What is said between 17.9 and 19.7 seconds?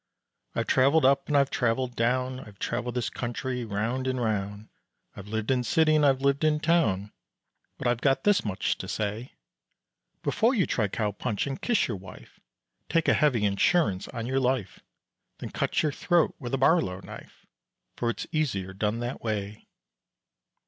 For it's easier done that way.